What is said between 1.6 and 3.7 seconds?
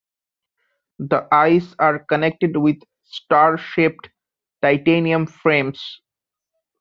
are connected with star